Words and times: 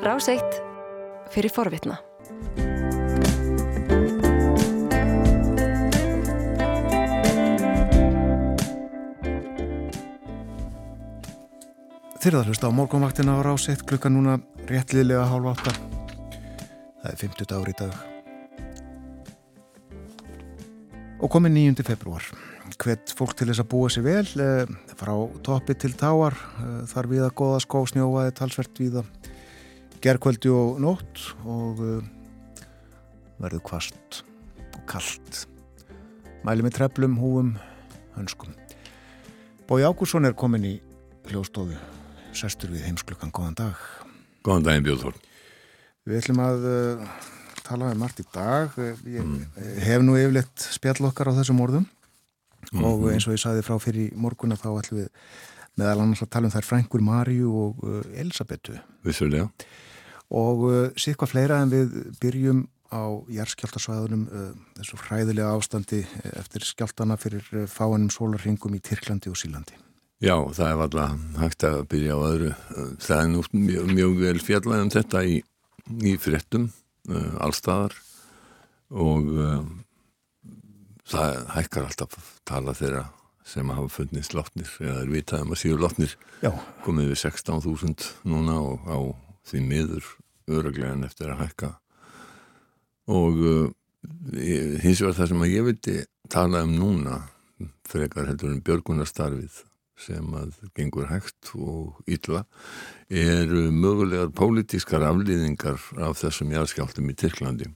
Ráseitt 0.00 0.54
fyrir 1.28 1.52
forvitna. 1.52 1.98
Þyrðar 12.16 12.48
hlusta 12.48 12.68
á 12.68 12.72
morgunvaktina 12.72 13.36
á 13.36 13.44
Ráseitt 13.44 13.84
klukka 13.84 14.08
núna 14.08 14.38
réttliðlega 14.70 15.26
hálf 15.28 15.50
átta. 15.52 15.74
Það 17.02 17.10
er 17.10 17.20
50 17.20 17.50
dagur 17.52 17.68
í 17.68 17.74
dag. 17.76 17.92
Og 21.20 21.28
komið 21.28 21.58
9. 21.58 21.84
februar. 21.90 22.24
Hvet 22.80 23.12
fólk 23.12 23.36
til 23.36 23.50
þess 23.50 23.60
að 23.60 23.68
búa 23.74 23.92
sér 23.92 24.08
vel 24.08 24.24
eh, 24.40 24.64
frá 24.96 25.12
toppi 25.44 25.76
til 25.76 25.92
táar 25.92 26.32
eh, 26.32 26.88
þar 26.88 27.10
við 27.12 27.26
að 27.26 27.36
goða 27.42 27.60
skó 27.60 27.84
snjóaði 27.92 28.32
talsvert 28.40 28.80
við 28.80 29.02
að 30.00 30.06
gerkvöldi 30.06 30.48
og 30.48 30.78
nótt 30.80 31.20
og 31.44 31.80
uh, 31.84 32.04
verður 33.40 33.60
kvast 33.68 34.22
og 34.72 34.84
kallt. 34.88 35.46
Mæli 36.44 36.64
með 36.64 36.78
treflum, 36.78 37.18
húum, 37.20 37.50
hönskum. 38.16 38.54
Bói 39.68 39.84
Ágúrsson 39.84 40.24
er 40.24 40.32
komin 40.32 40.64
í 40.64 40.74
hljóstofu, 41.28 41.76
sestur 42.32 42.72
við 42.72 42.86
heimsklukkan, 42.88 43.32
góðan 43.32 43.58
dag. 43.58 43.82
Góðan 44.42 44.64
daginn 44.64 44.86
Björn 44.88 45.20
Við 46.08 46.16
ætlum 46.16 46.40
að 46.46 46.64
uh, 46.64 47.04
tala 47.66 47.92
um 47.92 48.00
margt 48.00 48.22
í 48.22 48.26
dag. 48.32 48.72
Ég 49.04 49.20
mm. 49.20 49.60
hef 49.84 50.00
nú 50.00 50.16
yfirleitt 50.16 50.64
spjall 50.64 51.10
okkar 51.10 51.28
á 51.28 51.36
þessum 51.42 51.60
orðum 51.60 51.84
mm 52.70 52.84
og 52.84 53.06
eins 53.08 53.24
og 53.24 53.32
ég 53.32 53.40
saði 53.40 53.62
frá 53.64 53.78
fyrir 53.80 54.12
morgun 54.20 54.52
að 54.52 54.60
þá 54.62 54.68
ætlum 54.82 54.98
við 55.00 55.06
meðal 55.80 56.02
annars 56.02 56.20
að 56.22 56.28
tala 56.34 56.46
um 56.46 56.52
þær 56.52 56.66
Frængur 56.68 57.02
Marju 57.02 57.52
og 57.56 57.84
uh, 57.84 58.02
Elisabetu. 58.20 58.76
Vissulega 59.04 59.48
og 60.30 60.66
uh, 60.68 60.82
síð 60.98 61.18
hvað 61.20 61.32
fleira 61.34 61.58
en 61.62 61.72
við 61.72 61.96
byrjum 62.22 62.64
á 62.90 63.02
jærskjáltasvæðunum 63.30 64.24
uh, 64.30 64.50
þessu 64.78 64.98
fræðilega 64.98 65.54
ástandi 65.54 66.02
uh, 66.06 66.32
eftir 66.40 66.66
skjáltana 66.66 67.18
fyrir 67.20 67.46
uh, 67.54 67.66
fáannum 67.70 68.10
sólarringum 68.14 68.74
í 68.74 68.82
Tyrklandi 68.82 69.30
og 69.30 69.38
Sílandi. 69.38 69.78
Já, 70.20 70.34
það 70.52 70.66
er 70.66 70.82
alltaf 70.84 71.14
hægt 71.40 71.66
að 71.66 71.78
byrja 71.92 72.18
á 72.18 72.20
öðru. 72.30 72.50
Uh, 72.74 72.90
það 73.02 73.22
er 73.22 73.30
nú 73.30 73.44
mjög, 73.52 73.94
mjög 73.94 74.18
vel 74.24 74.42
fjallega 74.42 74.86
um 74.86 74.92
þetta 74.96 75.22
í, 75.26 75.38
í 76.10 76.16
fréttum 76.20 76.66
uh, 77.10 77.32
allstaðar 77.46 77.94
og 78.90 79.28
það 81.06 81.36
hækkar 81.54 81.84
alltaf 81.86 82.30
tala 82.42 82.74
þeirra 82.74 83.04
sem 83.46 83.70
hafa 83.70 83.86
funnist 83.90 84.34
lotnir 84.34 84.70
eða 84.82 85.04
er 85.04 85.12
vitaðum 85.14 85.54
að 85.54 85.60
síðu 85.62 85.78
lotnir 85.78 86.16
komið 86.82 87.12
við 87.12 87.20
16.000 87.22 88.08
núna 88.26 88.56
og 88.58 88.90
á 88.90 88.98
því 89.48 89.62
miður 89.66 90.10
öruglegan 90.50 91.06
eftir 91.06 91.32
að 91.32 91.44
hækka 91.44 91.72
og 93.10 93.40
uh, 93.40 93.66
hins 94.82 95.00
vegar 95.02 95.16
það 95.18 95.32
sem 95.32 95.44
að 95.44 95.54
ég 95.54 95.66
vilti 95.66 95.96
tala 96.30 96.64
um 96.66 96.76
núna 96.76 97.18
frekar 97.90 98.28
heldur 98.30 98.54
um 98.54 98.62
björgunarstarfið 98.64 99.64
sem 100.00 100.34
að 100.36 100.54
gengur 100.76 101.10
hægt 101.10 101.50
og 101.58 101.98
illa 102.08 102.44
eru 103.10 103.66
mögulegar 103.74 104.30
pólitískar 104.36 105.04
aflýðingar 105.04 105.80
af 106.00 106.20
þessum 106.22 106.54
jæðskjáltum 106.54 107.10
í 107.12 107.16
Tyrklandi. 107.20 107.68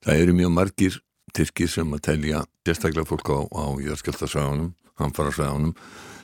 Það 0.00 0.22
eru 0.22 0.36
mjög 0.38 0.54
margir 0.56 1.00
Tyrkir 1.36 1.70
sem 1.70 1.92
að 1.94 2.04
telja 2.08 2.44
sérstaklega 2.66 3.06
fólk 3.06 3.28
á, 3.30 3.38
á 3.52 3.64
jæðskjáltasvæðunum, 3.84 4.72
hamfarasvæðunum 5.02 5.74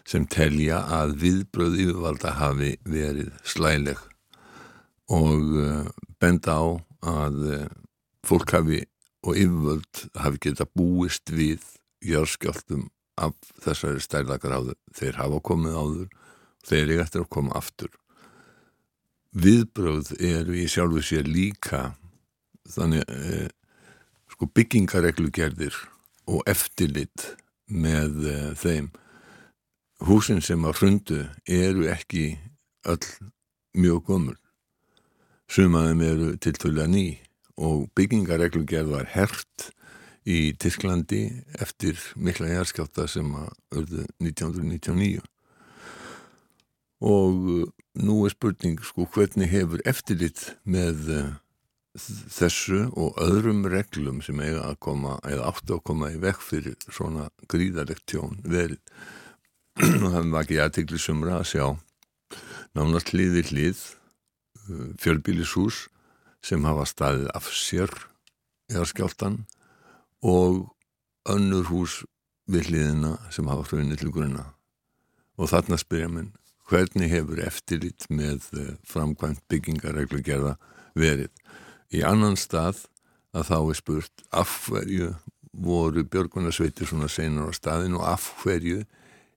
sem 0.06 0.26
telja 0.30 0.80
að 1.00 1.16
viðbröð 1.22 1.80
yfirvalda 1.82 2.36
hafi 2.38 2.76
verið 2.86 3.32
slæleg 3.46 3.98
og 5.12 5.56
uh, 5.58 5.86
benda 6.22 6.54
á 6.54 6.66
að 7.06 7.40
uh, 7.56 7.64
fólk 8.26 8.54
hafi 8.54 8.84
og 9.26 9.34
yfirvöld 9.34 10.04
hafi 10.22 10.42
geta 10.46 10.66
búist 10.78 11.32
við 11.34 11.64
jörskjáltum 12.06 12.86
af 13.18 13.34
þessari 13.64 14.02
stærlagráðu. 14.04 14.76
Þeir 14.94 15.18
hafa 15.18 15.40
komið 15.42 15.78
áður, 15.80 16.08
þeir 16.66 16.82
eru 16.84 16.98
eftir 17.02 17.24
að 17.24 17.32
koma 17.34 17.56
aftur. 17.58 17.90
Viðbröð 19.36 20.12
eru 20.22 20.54
í 20.54 20.66
sjálfu 20.70 21.02
sér 21.02 21.26
líka 21.26 21.96
þannig 22.70 23.02
uh, 23.10 23.48
sko 24.30 24.50
byggingareglugerðir 24.54 25.74
og 26.30 26.46
eftirlit 26.50 27.32
með 27.66 28.54
þeim. 28.58 28.92
Húsin 30.04 30.42
sem 30.44 30.64
að 30.68 30.80
hrundu 30.80 31.22
eru 31.48 31.86
ekki 31.88 32.36
öll 32.84 33.06
mjög 33.76 34.02
gömul. 34.10 34.36
Sumaðum 35.48 36.02
eru 36.04 36.28
tiltölu 36.42 36.84
ný 36.90 37.06
og 37.56 37.86
byggingareglugerð 37.96 38.92
var 38.92 39.08
hert 39.14 39.70
í 40.26 40.52
Tyrklandi 40.58 41.22
eftir 41.62 41.96
mikla 42.18 42.50
jæðskjáta 42.50 43.06
sem 43.08 43.30
að 43.38 43.48
örðu 43.78 44.04
1999 44.20 45.24
og 47.06 47.48
uh, 47.52 47.64
nú 48.00 48.22
er 48.26 48.32
spurning 48.32 48.80
sko 48.84 49.06
hvernig 49.12 49.50
hefur 49.52 49.82
eftirlit 49.88 50.42
með 50.64 51.10
uh, 51.12 51.26
þessu 51.96 52.86
og 52.92 53.20
öðrum 53.22 53.64
reglum 53.72 54.22
sem 54.24 54.40
eiga 54.40 54.64
að 54.66 54.80
koma 54.88 55.16
eða 55.28 55.52
áttu 55.52 55.76
að 55.76 55.84
koma 55.88 56.10
í 56.12 56.18
vekk 56.20 56.42
fyrir 56.44 56.76
svona 56.88 57.28
gríðarlegt 57.52 58.04
tjón 58.10 58.40
verið 58.44 58.80
það 59.76 60.38
ekki 60.40 60.60
aðtegli 60.62 61.00
sumra 61.00 61.40
að 61.40 61.50
sjá 61.52 61.66
nánast 62.76 63.12
hlýði 63.12 63.44
hlýð 63.50 63.82
fjölbílishús 65.02 65.86
sem 66.44 66.64
hafa 66.66 66.86
staðið 66.88 67.28
af 67.36 67.50
sér 67.52 67.92
eða 68.72 68.86
skjáltan 68.88 69.38
og 70.24 70.66
önnur 71.28 71.68
hús 71.70 72.00
við 72.50 72.70
hliðina 72.70 73.16
sem 73.34 73.48
hafa 73.50 73.66
hrunið 73.68 74.02
til 74.02 74.12
grunna 74.14 74.46
og 75.36 75.50
þarna 75.52 75.78
spyrja 75.80 76.10
minn 76.10 76.32
hvernig 76.66 77.12
hefur 77.12 77.40
eftirlit 77.46 78.08
með 78.10 78.48
eh, 78.58 78.74
framkvæmt 78.86 79.44
byggingareglu 79.50 80.22
gerða 80.26 80.56
verið. 80.98 81.30
Í 81.94 82.02
annan 82.02 82.34
stað 82.40 82.86
að 83.36 83.50
þá 83.50 83.58
er 83.60 83.78
spurt 83.78 84.24
af 84.34 84.54
hverju 84.66 85.12
voru 85.56 86.02
björgunarsveitir 86.04 86.88
svona 86.88 87.08
senar 87.12 87.52
á 87.52 87.54
staðin 87.54 87.96
og 88.00 88.06
af 88.08 88.26
hverju 88.42 88.82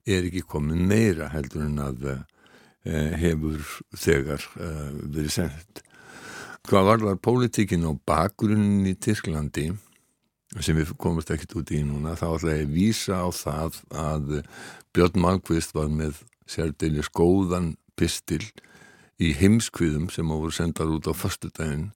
er 0.09 0.29
ekki 0.29 0.45
komið 0.49 0.81
meira 0.91 1.29
heldur 1.33 1.65
en 1.65 1.77
að 1.83 2.07
eh, 2.09 3.13
hefur 3.21 3.61
þegar 3.97 4.45
eh, 4.59 4.89
verið 5.03 5.35
sendt. 5.35 5.83
Hvað 6.69 6.89
var 6.89 7.03
það 7.05 7.21
pólitíkin 7.25 7.87
á 7.87 7.91
bakgrunnin 8.07 8.89
í 8.89 8.95
Tyrklandi 8.99 9.69
sem 10.57 10.77
við 10.77 10.95
komumst 10.97 11.29
ekkert 11.33 11.55
út 11.61 11.71
í 11.73 11.83
núna 11.85 12.15
þá 12.17 12.25
ætla 12.31 12.57
ég 12.57 12.65
að 12.65 12.73
vísa 12.73 13.21
á 13.21 13.27
það 13.33 13.79
að 13.93 14.31
Björn 14.95 15.21
Malmqvist 15.21 15.75
var 15.77 15.91
með 15.93 16.23
sérdelis 16.49 17.11
góðan 17.13 17.75
pistil 17.99 18.41
í 19.21 19.33
heimskviðum 19.37 20.09
sem 20.13 20.29
á 20.31 20.35
voru 20.35 20.55
sendar 20.55 20.89
út 20.89 21.09
á 21.11 21.13
förstu 21.13 21.51
daginn 21.53 21.91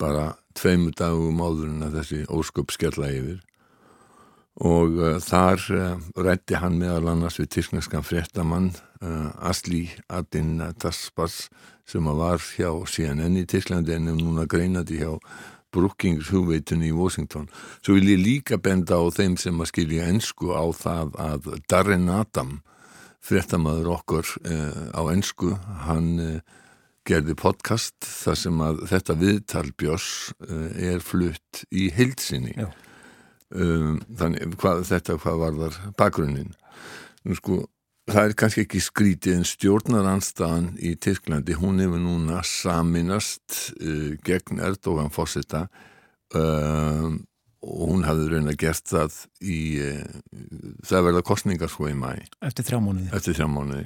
bara 0.00 0.32
tveimu 0.56 0.92
dagum 0.96 1.42
áður 1.42 1.68
en 1.68 1.86
að 1.86 1.98
þessi 2.00 2.22
ósköp 2.32 2.72
skella 2.74 3.10
yfir 3.12 3.40
og 4.60 4.98
uh, 5.00 5.16
þar 5.22 5.62
uh, 5.72 6.02
rætti 6.20 6.58
hann 6.60 6.76
meðal 6.80 7.08
annars 7.14 7.38
við 7.40 7.54
tyrkneskan 7.56 8.04
fréttamann 8.04 8.68
uh, 9.00 9.30
Asli 9.48 9.86
Adin 10.12 10.60
Taspas 10.76 11.46
sem 11.88 12.04
var 12.04 12.42
hjá 12.52 12.68
CNN 12.84 13.40
í 13.40 13.46
Tyrklandi 13.48 13.96
en 13.96 14.12
er 14.12 14.18
núna 14.20 14.44
greinandi 14.46 15.00
hjá 15.00 15.16
Brookings 15.72 16.28
hugveitunni 16.28 16.90
í 16.90 16.92
Washington. 16.92 17.46
Svo 17.80 17.96
vil 17.96 18.10
ég 18.12 18.20
líka 18.20 18.58
benda 18.60 19.00
á 19.00 19.08
þeim 19.08 19.38
sem 19.40 19.56
að 19.56 19.70
skilja 19.70 20.10
ennsku 20.12 20.52
á 20.52 20.68
það 20.76 21.16
að 21.16 21.48
Darren 21.64 22.10
Adam 22.12 22.58
fréttamaður 23.24 23.88
okkur 23.94 24.34
á 24.92 25.00
ennsku 25.14 25.54
hann 25.86 26.42
gerði 27.08 27.38
podcast 27.40 27.96
þar 28.04 28.40
sem 28.42 28.62
að 28.68 28.84
þetta 28.92 29.18
viðtal 29.24 29.66
Björns 29.80 30.12
er 30.76 31.00
flutt 31.00 31.64
í 31.72 31.88
heilsinni 31.96 32.52
Já 32.52 32.68
um, 33.54 34.00
þannig 34.18 34.56
hvað, 34.60 34.82
þetta 34.88 35.18
hvað 35.22 35.40
var 35.42 35.60
þar 35.60 35.78
bakgrunnin 36.00 36.52
nú 37.22 37.38
sko 37.38 37.62
það 38.10 38.28
er 38.28 38.36
kannski 38.38 38.64
ekki 38.66 38.82
skrítið 38.82 39.38
en 39.38 39.48
stjórnaranstaðan 39.48 40.70
í 40.82 40.94
Tyrklandi 41.00 41.56
hún 41.60 41.82
hefur 41.82 42.02
núna 42.02 42.42
saminast 42.46 43.74
uh, 43.78 44.12
gegn 44.26 44.62
Erdógan 44.64 45.12
fórsetta 45.14 45.66
uh, 46.34 47.12
og 47.62 47.82
hún 47.92 48.02
hafði 48.06 48.32
raun 48.32 48.50
að 48.50 48.58
gert 48.64 48.90
það 48.90 49.18
í 49.46 49.60
uh, 49.86 50.20
það 50.88 51.08
verða 51.08 51.26
kostningar 51.26 51.70
sko 51.70 51.90
í 51.90 51.96
mæ 51.98 52.10
eftir 52.42 52.66
þrjá 52.66 52.80
mánuði. 52.82 53.10
Eftir 53.14 53.38
þrjá 53.38 53.48
mánuði. 53.52 53.84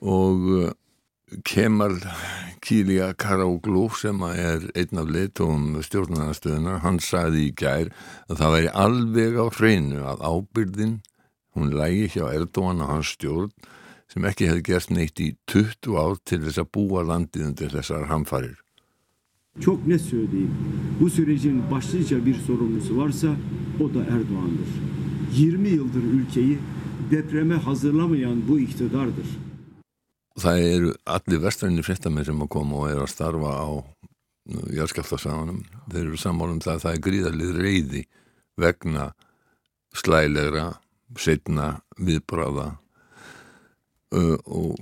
Og 0.00 0.48
uh, 0.56 0.70
Kemal 1.44 1.96
Kília 2.60 3.12
Karauglu 3.14 3.88
sem 3.94 4.22
er 4.26 4.64
einn 4.74 4.98
af 4.98 5.10
leitóum 5.10 5.76
stjórnarnastöðunar, 5.86 6.80
hann 6.82 6.98
saði 7.02 7.46
í 7.48 7.52
gær 7.54 7.92
að 8.28 8.40
það 8.40 8.54
væri 8.56 8.72
alveg 8.84 9.38
á 9.38 9.46
hreinu 9.54 10.00
að 10.10 10.24
ábyrðin, 10.26 10.96
hún 11.54 11.70
lægi 11.74 12.08
hjá 12.16 12.24
Erdogan 12.34 12.82
og 12.82 12.90
hans 12.94 13.12
stjórn 13.14 13.52
sem 14.10 14.26
ekki 14.26 14.48
hefði 14.50 14.64
gert 14.66 14.90
neitt 14.90 15.22
í 15.22 15.28
20 15.50 15.98
ár 16.02 16.18
til 16.26 16.40
þess 16.42 16.62
að 16.62 16.72
búa 16.74 17.04
landið 17.06 17.46
undir 17.46 17.70
þessar 17.76 18.08
hamfarir. 18.10 18.58
Çok 19.60 19.86
net 19.86 20.00
söyleyeyim. 20.00 20.54
Bu 21.00 21.10
sürecin 21.10 21.62
başlıca 21.70 22.26
bir 22.26 22.34
sorumlusu 22.34 22.96
varsa 22.96 23.36
o 23.80 23.94
da 23.94 24.00
Erdoğan'dır. 24.04 24.70
20 25.34 25.68
yıldır 25.68 26.02
ülkeyi 26.02 26.58
depreme 27.10 27.54
hazırlamayan 27.54 28.48
bu 28.48 28.58
iktidardır. 28.58 29.49
Það 30.40 30.62
eru 30.64 30.92
allir 31.10 31.42
vestræni 31.42 31.84
fréttamenn 31.84 32.26
sem 32.26 32.44
að 32.44 32.52
koma 32.54 32.78
og 32.80 32.90
eru 32.90 33.04
að 33.04 33.12
starfa 33.12 33.50
á 33.60 33.68
járskjáltasaganum. 34.76 35.60
Þeir 35.90 36.04
eru 36.06 36.20
sammálum 36.20 36.62
það 36.64 36.76
að 36.76 36.84
það 36.84 36.94
er 36.94 37.02
gríðarlið 37.06 37.58
reyði 37.58 38.04
vegna 38.60 39.10
slælegra, 39.96 40.66
setna, 41.18 41.68
viðbráða 41.98 42.66
uh, 44.14 44.36
og 44.46 44.78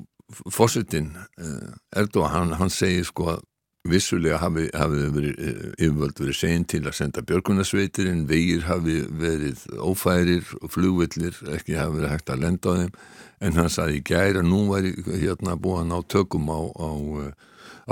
fósittin 0.52 1.14
uh, 1.16 1.72
Erdogan, 1.96 2.34
hann, 2.34 2.56
hann 2.60 2.72
segir 2.72 3.06
sko 3.08 3.32
að 3.34 3.44
vissulega 3.90 4.40
hafi, 4.42 4.66
hafi 4.76 5.06
verið, 5.14 5.38
yfirvöld 5.76 6.22
verið 6.22 6.38
segin 6.38 6.66
til 6.68 6.82
að 6.86 6.98
senda 6.98 7.24
björgunarsveitir 7.28 8.10
en 8.12 8.26
vegir 8.30 8.66
hafi 8.68 9.00
verið 9.08 9.64
ófærir 9.80 10.50
og 10.62 10.72
flugvillir 10.74 11.38
ekki 11.56 11.78
hafi 11.78 11.98
verið 11.98 12.12
hægt 12.14 12.34
að 12.34 12.44
lenda 12.46 12.74
á 12.74 12.78
þeim. 12.82 12.98
En 13.38 13.54
hann 13.60 13.70
saði 13.70 14.00
í 14.00 14.04
gæri 14.06 14.40
að 14.40 14.50
nú 14.50 14.64
væri 14.72 14.96
hérna 15.06 15.54
búið 15.54 15.84
að 15.84 15.88
ná 15.92 15.98
tökum 16.10 16.50
á, 16.50 16.60
á 16.60 16.90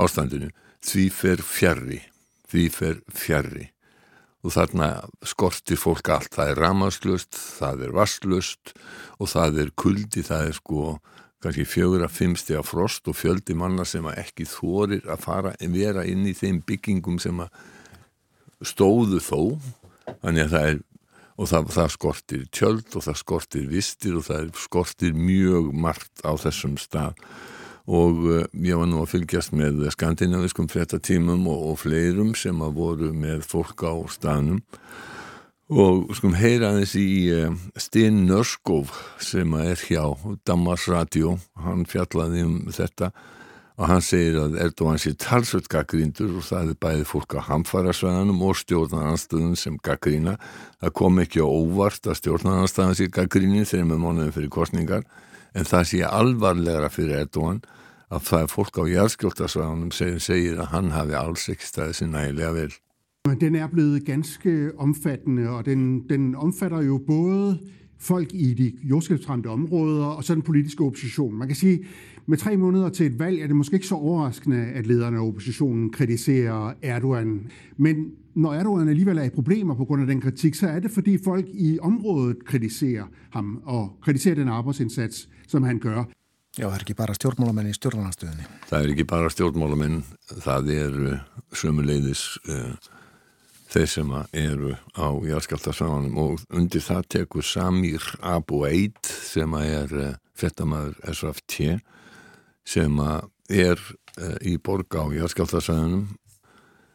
ástandinu. 0.03 0.51
Því 0.83 1.09
fer 1.15 1.43
fjarrri 1.43 2.03
því 2.51 2.67
fer 2.73 3.01
fjarrri 3.11 3.67
og 4.45 4.53
þarna 4.55 4.89
skortir 5.27 5.79
fólk 5.79 6.11
allt. 6.13 6.31
Það 6.37 6.51
er 6.53 6.61
ramaslust, 6.61 7.35
það 7.35 7.87
er 7.87 7.95
vastlust 7.97 8.73
og 9.17 9.31
það 9.33 9.63
er 9.63 9.73
kuldi 9.75 10.23
það 10.25 10.51
er 10.51 10.57
sko 10.59 10.83
kannski 11.43 11.65
fjögur 11.69 12.05
að 12.05 12.15
fimmsti 12.17 12.57
að 12.57 12.69
frost 12.71 13.07
og 13.09 13.17
fjöldi 13.19 13.55
manna 13.57 13.85
sem 13.85 14.05
að 14.09 14.21
ekki 14.23 14.47
þorir 14.49 15.05
að 15.05 15.23
fara 15.25 15.53
en 15.61 15.75
vera 15.75 16.05
inn 16.07 16.25
í 16.27 16.33
þeim 16.37 16.63
byggingum 16.65 17.19
sem 17.21 17.43
að 17.43 17.51
stóðu 18.65 19.21
þó. 19.21 19.41
Þannig 20.23 20.47
að 20.47 20.53
það 20.53 20.69
er 20.71 20.79
og 21.37 21.49
það, 21.51 21.67
það 21.75 21.91
skortir 21.93 22.47
tjöld 22.53 22.95
og 22.97 23.05
það 23.05 23.19
skortir 23.21 23.67
vistir 23.69 24.17
og 24.17 24.25
það 24.25 24.49
skortir 24.57 25.13
mjög 25.17 25.69
margt 25.77 26.25
á 26.25 26.33
þessum 26.41 26.77
stað. 26.81 27.19
Og 27.87 28.23
uh, 28.25 28.41
ég 28.65 28.79
var 28.79 28.89
nú 28.89 29.03
að 29.03 29.13
fylgjast 29.13 29.53
með 29.55 29.85
skandinaviskum 29.93 30.67
frettatímum 30.71 31.45
og, 31.47 31.61
og 31.71 31.77
fleirum 31.85 32.33
sem 32.35 32.57
að 32.65 32.79
voru 32.81 33.11
með 33.15 33.45
fólk 33.47 33.85
á 33.87 33.93
staðnum 34.11 34.63
og 35.67 36.13
skum 36.15 36.35
heyra 36.39 36.71
aðeins 36.71 36.93
í 36.95 37.07
uh, 37.35 37.55
Sten 37.75 38.21
Nörskov 38.29 38.93
sem 39.19 39.51
er 39.59 39.75
hjá 39.75 40.15
Damas 40.47 40.85
Radio 40.87 41.35
hann 41.59 41.83
fjallaði 41.89 42.45
um 42.47 42.55
þetta 42.71 43.11
og 43.77 43.89
hann 43.91 44.01
segir 44.01 44.39
að 44.41 44.55
Erdogan 44.63 44.97
sé 45.01 45.11
talsvöld 45.19 45.67
gaggrindur 45.69 46.39
og 46.39 46.45
það 46.47 46.71
er 46.71 46.79
bæði 46.81 47.03
fólk 47.11 47.35
á 47.37 47.45
hamfarasvæðanum 47.51 48.39
og 48.47 48.57
stjórnarnarstöðun 48.57 49.53
sem 49.59 49.75
gaggrína. 49.85 50.33
Það 50.81 50.95
kom 50.97 51.21
ekki 51.21 51.43
á 51.45 51.47
óvart 51.47 52.09
að 52.09 52.17
stjórnarnarstöðan 52.23 52.97
sé 52.97 53.09
gaggríni 53.13 53.67
þegar 53.69 53.91
með 53.91 54.01
mánuðin 54.01 54.33
fyrir 54.33 54.53
kostningar 54.55 55.05
en 55.53 55.69
það 55.69 55.87
sé 55.91 56.01
alvarlegra 56.09 56.89
fyrir 56.89 57.21
Erdogan 57.21 57.61
að 58.07 58.25
það 58.31 58.47
er 58.47 58.51
fólk 58.55 58.81
á 58.81 58.83
jæðskjóltasvæðanum 58.95 59.93
sem 59.93 60.19
segir 60.23 60.57
að 60.63 60.73
hann 60.73 60.91
hafi 60.95 61.17
alls 61.19 61.47
ekki 61.53 61.69
staðið 61.69 61.97
sér 61.99 62.13
nægilega 62.15 62.53
vel. 62.57 62.69
Den 63.35 63.55
er 63.55 63.67
blevet 63.67 64.05
ganske 64.05 64.71
omfattende, 64.77 65.49
og 65.49 65.65
den, 65.65 66.09
den 66.09 66.35
omfatter 66.35 66.81
jo 66.81 66.97
både 66.97 67.59
folk 67.99 68.33
i 68.33 68.53
de 68.53 68.73
jordskælvsramte 68.83 69.47
områder 69.47 70.05
og 70.05 70.23
så 70.23 70.35
den 70.35 70.41
politiske 70.41 70.83
opposition. 70.83 71.35
Man 71.35 71.47
kan 71.47 71.55
sige, 71.55 71.85
med 72.25 72.37
tre 72.37 72.57
måneder 72.57 72.89
til 72.89 73.05
et 73.05 73.19
valg 73.19 73.41
er 73.41 73.47
det 73.47 73.55
måske 73.55 73.73
ikke 73.73 73.87
så 73.87 73.95
overraskende, 73.95 74.57
at 74.57 74.87
lederne 74.87 75.17
af 75.17 75.27
oppositionen 75.27 75.89
kritiserer 75.91 76.73
Erdogan. 76.81 77.51
Men 77.77 78.11
når 78.35 78.53
Erdogan 78.53 78.89
alligevel 78.89 79.17
er 79.17 79.23
i 79.23 79.29
problemer 79.29 79.75
på 79.75 79.85
grund 79.85 80.01
af 80.01 80.07
den 80.07 80.21
kritik, 80.21 80.55
så 80.55 80.67
er 80.67 80.79
det 80.79 80.91
fordi 80.91 81.17
folk 81.23 81.45
i 81.53 81.79
området 81.81 82.45
kritiserer 82.45 83.03
ham 83.29 83.61
og 83.65 83.97
kritiserer 84.01 84.35
den 84.35 84.47
arbejdsindsats, 84.47 85.29
som 85.47 85.63
han 85.63 85.79
gør. 85.79 86.03
Já, 86.57 86.65
það 86.65 86.75
er 86.75 86.83
ekki 86.87 86.93
bara 86.97 87.13
stjórnmálamenn 87.13 87.67
í 87.69 87.73
stjórnarnarstöðinni. 87.77 88.45
Það 88.65 88.83
er 88.83 88.93
ekki 88.95 89.03
bara 89.05 89.29
stjórnmálamenn, 89.29 89.99
það 90.41 90.69
er 90.73 90.95
sömuleiðis 91.53 92.23
uh, 92.49 92.71
þeir 93.67 93.89
sem 93.91 94.13
eru 94.31 94.75
á 94.95 95.07
járskjáltarsvæðanum 95.27 96.19
og 96.21 96.45
undir 96.55 96.83
það 96.83 97.09
tekur 97.15 97.45
Samir 97.45 98.03
Abu 98.21 98.63
Eid 98.67 98.99
sem 99.05 99.53
er 99.59 99.93
uh, 99.95 100.13
fettamæður 100.37 100.95
SFT 101.13 101.79
sem 102.67 103.01
er 103.01 103.81
uh, 103.81 104.37
í 104.43 104.57
borg 104.57 104.95
á 104.95 105.03
járskjáltarsvæðanum. 105.17 106.07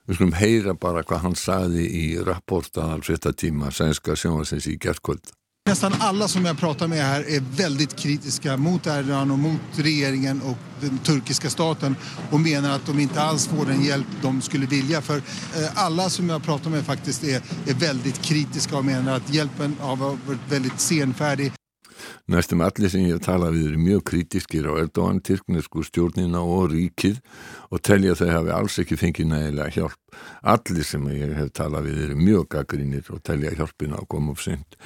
Við 0.08 0.18
skulum 0.18 0.34
heyra 0.40 0.74
bara 0.74 1.04
hvað 1.06 1.24
hann 1.26 1.38
saði 1.38 1.84
í 1.86 2.06
rapportaðal 2.26 3.04
fettatíma 3.06 3.70
sænska 3.70 4.16
sjónvarsins 4.18 4.66
í 4.66 4.78
gerðkvöld. 4.82 5.30
Nästan 5.68 5.92
alla 6.00 6.28
som 6.28 6.44
jag 6.44 6.58
pratar 6.58 6.88
med 6.88 6.98
här 6.98 7.20
är 7.20 7.56
väldigt 7.56 7.96
kritiska 7.96 8.56
mot 8.56 8.86
Erdogan 8.86 9.30
och 9.30 9.38
mot 9.38 9.60
regeringen 9.76 10.42
och 10.42 10.58
den 10.80 10.98
turkiska 10.98 11.50
staten 11.50 11.96
och 12.30 12.40
menar 12.40 12.70
att 12.76 12.86
de 12.86 12.98
inte 12.98 13.22
alls 13.22 13.46
får 13.46 13.66
den 13.66 13.82
hjälp 13.84 14.06
de 14.22 14.40
skulle 14.40 14.66
vilja. 14.66 15.00
För 15.00 15.16
eh, 15.16 15.22
alla 15.74 16.10
som 16.10 16.28
jag 16.28 16.42
pratar 16.42 16.70
med 16.70 16.84
faktiskt 16.84 17.24
är, 17.24 17.42
är 17.66 17.74
väldigt 17.74 18.22
kritiska 18.22 18.76
och 18.76 18.84
menar 18.84 19.16
att 19.16 19.34
hjälpen 19.34 19.76
har 19.80 19.96
varit 19.96 20.40
väldigt 20.48 20.80
senfärdig. 20.80 21.52
Næstum 22.26 22.60
allir 22.62 22.88
sem 22.90 23.02
ég 23.06 23.18
tala 23.22 23.50
við 23.50 23.72
eru 23.72 23.78
mjög 23.82 24.04
kritiskir 24.06 24.66
á 24.70 24.72
Erdogan, 24.78 25.18
tyrknesku 25.26 25.82
stjórnina 25.86 26.40
og 26.42 26.70
ríkið 26.70 27.18
og 27.74 27.82
telja 27.82 28.14
þau 28.18 28.30
hafi 28.30 28.52
alls 28.54 28.78
ekki 28.82 28.98
fengið 28.98 29.28
nægilega 29.32 29.74
hjálp. 29.74 29.98
Allir 30.54 30.86
sem 30.86 31.08
ég 31.10 31.34
hef 31.38 31.50
talað 31.58 31.90
við 31.90 32.04
eru 32.06 32.18
mjög 32.18 32.46
gaggrínir 32.54 33.10
og 33.10 33.22
telja 33.26 33.54
hjálpina 33.58 33.98
að 33.98 34.08
koma 34.14 34.34
upp 34.36 34.42
sent. 34.42 34.78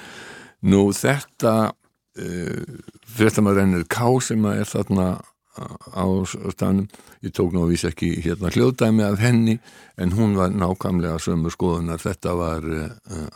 Nú 0.64 0.88
þetta 0.96 1.54
uh, 1.72 2.76
fréttamaður 3.16 3.84
K 3.88 4.12
sem 4.24 4.46
er 4.52 4.68
þarna 4.68 5.16
á 5.96 6.04
stanum, 6.52 6.86
ég 7.24 7.32
tók 7.32 7.54
nú 7.54 7.64
að 7.64 7.72
vísa 7.72 7.90
ekki 7.90 8.10
hérna 8.24 8.50
hljóðdæmi 8.52 9.04
af 9.06 9.20
henni 9.22 9.56
en 9.96 10.12
hún 10.12 10.36
var 10.36 10.52
nákvæmlega 10.52 11.18
sömu 11.22 11.50
skoðunar 11.52 12.02
þetta 12.02 12.34
var 12.36 12.66
uh, 12.66 12.90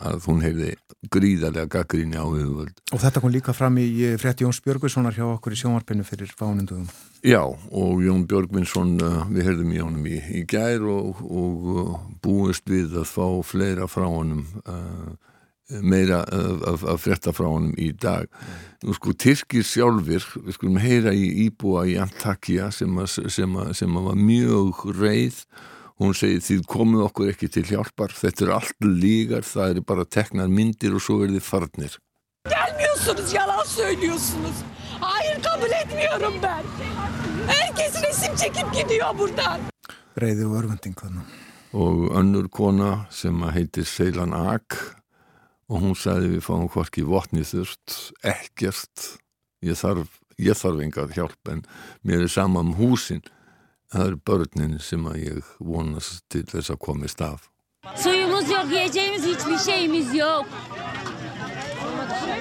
að 0.04 0.26
hún 0.28 0.42
heyrði 0.44 0.74
gríðarlega 1.10 1.70
gaggríni 1.72 2.20
á 2.20 2.26
viðvöld. 2.28 2.82
Og 2.92 3.00
þetta 3.00 3.22
kom 3.22 3.32
líka 3.32 3.54
fram 3.56 3.78
í 3.80 3.88
frétti 4.20 4.44
Jóns 4.44 4.60
Björgvinssonar 4.64 5.16
hjá 5.16 5.24
okkur 5.30 5.56
í 5.56 5.60
sjónvarpinu 5.62 6.04
fyrir 6.04 6.34
fánundugum. 6.36 6.90
Já, 7.24 7.40
og 7.48 8.04
Jón 8.04 8.26
Björgvinsson, 8.28 8.98
uh, 9.00 9.24
við 9.32 9.48
heyrðum 9.48 9.72
í 9.72 9.80
honum 9.80 10.06
í, 10.10 10.20
í 10.42 10.44
gær 10.48 10.84
og, 10.92 11.24
og 11.24 11.98
búist 12.24 12.68
við 12.68 13.00
að 13.00 13.08
fá 13.08 13.26
fleira 13.48 13.88
frá 13.88 14.08
honum 14.08 14.44
meira 15.82 16.22
af, 16.24 16.84
af 16.84 17.02
frétta 17.04 17.34
frá 17.36 17.48
honum 17.48 17.74
í 17.78 17.90
dag 17.92 18.28
nú 18.84 18.94
sko 18.96 19.14
Tyrkir 19.14 19.66
sjálfur 19.66 20.26
við 20.46 20.56
skulum 20.56 20.80
heyra 20.82 21.14
í 21.14 21.46
Íbúa 21.46 21.86
í 21.90 21.98
Antakya 22.00 22.70
sem, 22.74 23.00
sem, 23.06 23.58
sem 23.76 24.00
var 24.06 24.18
mjög 24.18 24.84
reið 24.98 25.42
hún 26.00 26.16
segir 26.16 26.44
því 26.44 26.60
komið 26.68 27.06
okkur 27.08 27.32
ekki 27.34 27.50
til 27.52 27.66
hjálpar 27.68 28.14
þetta 28.16 28.46
er 28.46 28.54
allt 28.56 28.86
lígar, 28.86 29.44
það 29.44 29.76
er 29.76 29.84
bara 29.86 30.08
teknar 30.08 30.48
myndir 30.48 30.96
og 30.96 31.04
svo 31.04 31.22
er 31.24 31.34
þið 31.36 31.44
farnir 31.44 31.98
Gelmiyorsunuz, 32.48 33.34
yalan 33.34 33.64
söylüyorsunuz. 33.64 34.54
Hayır 35.00 35.42
kabul 35.42 35.70
etmiyorum 35.70 36.34
ben. 36.42 36.64
Herkes 37.46 38.02
resim 38.02 38.36
çekip 38.36 38.74
gidiyor 38.74 39.18
buradan. 39.18 39.60
Reiði 40.20 40.46
og 40.46 40.56
örvending 40.60 40.96
þannig. 40.96 41.34
Og 41.72 42.16
önnur 42.16 42.48
kona 42.48 43.06
sem 43.10 43.42
heitir 43.42 43.84
Seilan 43.84 44.32
Ak 44.32 44.99
og 45.70 45.84
hún 45.84 45.94
sagði 45.94 46.34
við 46.34 46.46
fáum 46.46 46.68
hvorki 46.70 47.04
votni 47.06 47.44
þurft, 47.46 48.12
ekkert 48.26 49.06
ég 49.62 49.78
þarf, 49.78 50.10
ég 50.40 50.58
þarf 50.58 50.82
engar 50.82 51.14
hjálp 51.14 51.52
en 51.52 51.62
mér 52.02 52.26
er 52.26 52.32
sama 52.32 52.64
um 52.64 52.74
húsin 52.80 53.22
það 53.90 54.06
eru 54.08 54.20
börnin 54.26 54.76
sem 54.82 55.06
að 55.06 55.22
ég 55.22 55.54
vonast 55.62 56.24
til 56.32 56.44
þess 56.50 56.74
að 56.74 56.82
komist 56.82 57.22
af 57.24 57.46
Suyumuz 57.96 58.50
yok, 58.50 58.66
yiyeceğimiz 58.70 59.24
hiçbir 59.24 59.58
şeyimiz 59.58 60.14
yok. 60.14 60.46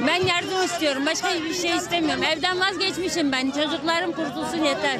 Ben 0.07 0.27
yardım 0.27 0.65
istiyorum. 0.65 1.05
Başka 1.05 1.29
hiçbir 1.29 1.53
şey 1.53 1.77
istemiyorum. 1.77 2.23
Evden 2.23 2.59
vazgeçmişim 2.59 3.31
ben. 3.31 3.51
Çocuklarım 3.51 4.11
kurtulsun 4.11 4.57
yeter. 4.57 4.99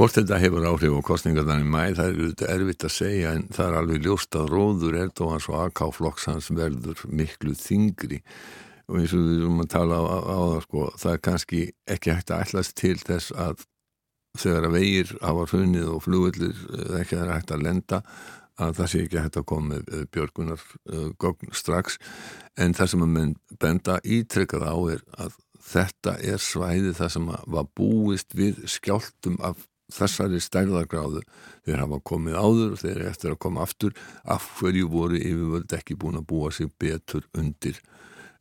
Hvort 0.00 0.14
þetta 0.16 0.38
hefur 0.40 0.64
áhrif 0.64 0.94
á 0.96 1.00
kostningardan 1.04 1.60
í 1.60 1.66
mæ, 1.68 1.90
það 1.92 2.06
er 2.06 2.14
auðvitað 2.14 2.50
erfitt 2.54 2.84
að 2.86 2.92
segja 2.94 3.32
en 3.36 3.42
það 3.52 3.66
er 3.66 3.74
alveg 3.76 4.06
ljóst 4.06 4.36
að 4.40 4.46
róður 4.54 4.94
Erdóhans 4.96 5.48
og 5.50 5.58
AK-flokks 5.60 6.24
hans 6.30 6.46
verður 6.56 7.02
miklu 7.04 7.52
þingri 7.52 8.22
og 8.88 8.96
eins 8.96 9.12
og 9.12 9.26
við 9.26 9.42
erum 9.42 9.60
að 9.60 9.68
tala 9.74 9.98
á, 10.00 10.04
á 10.24 10.38
það 10.40 10.62
sko, 10.64 10.86
það 11.02 11.12
er 11.12 11.20
kannski 11.28 11.60
ekki 11.92 12.14
hægt 12.14 12.32
að 12.32 12.44
ætlast 12.46 12.76
til 12.80 12.94
þess 12.96 13.34
að 13.44 13.66
þegar 14.40 14.70
að 14.70 14.76
vegir 14.78 15.12
hafa 15.20 15.46
hrunnið 15.52 15.92
og 15.92 16.02
flugullir 16.06 16.64
ekki 17.02 17.20
er 17.20 17.34
hægt 17.34 17.52
að 17.52 17.66
lenda 17.68 18.00
að 18.56 18.76
það 18.80 18.92
sé 18.94 19.04
ekki 19.04 19.20
hægt 19.20 19.40
að 19.42 19.48
koma 19.52 19.74
með 19.74 20.06
björgunar 20.16 20.64
uh, 20.96 21.46
strax. 21.52 22.00
En 22.56 22.72
það 22.72 22.94
sem 22.94 23.04
að 23.04 23.16
menn 23.18 23.36
benda 23.60 24.00
ítrekkað 24.00 24.64
á 24.64 24.76
er 24.96 25.04
að 25.20 25.36
þetta 25.60 26.16
er 26.24 26.40
svæði 26.40 26.96
það 26.96 27.12
sem 27.18 27.28
var 27.28 27.68
búist 27.76 28.32
við 28.32 28.64
skjáltum 28.64 29.36
af 29.44 29.66
þessari 29.94 30.40
stærðargráðu 30.42 31.24
þeir 31.66 31.82
hafa 31.84 32.00
komið 32.10 32.38
áður 32.38 32.76
og 32.76 32.82
þeir 32.84 33.02
eftir 33.10 33.34
að 33.34 33.42
koma 33.46 33.64
aftur 33.66 33.96
af 34.24 34.46
hverju 34.58 34.90
voru 34.92 35.20
yfirvöld 35.20 35.76
ekki 35.76 35.98
búin 36.00 36.20
að 36.20 36.28
búa 36.32 36.52
sig 36.54 36.70
betur 36.80 37.26
undir 37.36 37.80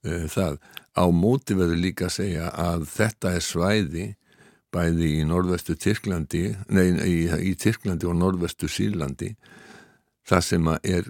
uh, 0.06 0.26
það. 0.32 0.60
Á 0.96 1.06
móti 1.16 1.58
verður 1.58 1.84
líka 1.84 2.10
að 2.10 2.18
segja 2.20 2.50
að 2.56 2.88
þetta 2.94 3.36
er 3.36 3.46
svæði 3.46 4.08
bæði 4.74 5.14
í 5.20 5.26
norðvestu 5.28 5.76
Tyrklandi 5.80 6.44
nei, 6.74 6.88
í, 7.06 7.18
í 7.52 7.54
Tyrklandi 7.60 8.10
og 8.10 8.18
norðvestu 8.20 8.70
Sýrlandi 8.70 9.34
það 10.30 10.44
sem 10.46 10.72
er, 10.78 11.10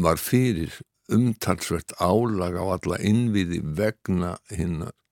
var 0.00 0.20
fyrir 0.20 0.74
umtalsvert 1.12 1.94
álag 2.02 2.56
á 2.58 2.64
alla 2.64 2.98
innviði 3.04 3.60
vegna, 3.78 4.36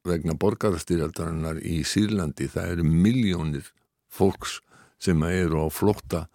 vegna 0.07 0.37
borgarstyrjaldarinnar 0.41 1.61
í 1.63 1.83
Sýrlandi 1.87 2.49
það 2.51 2.77
eru 2.77 2.89
miljónir 2.89 3.71
fólks 4.15 4.61
sem 5.03 5.21
eru 5.29 5.67
á 5.67 5.69
flótta 5.75 6.27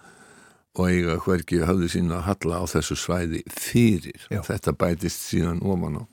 og 0.80 0.86
eiga 0.88 1.16
hverki 1.24 1.64
hafðu 1.66 1.90
sína 1.92 2.20
að 2.20 2.28
halla 2.28 2.60
á 2.62 2.66
þessu 2.70 2.96
svæði 3.00 3.42
fyrir. 3.52 4.28
Já. 4.32 4.42
Þetta 4.46 4.74
bætist 4.80 5.26
síðan 5.26 5.64
ofan 5.66 5.98
á. 6.00 6.04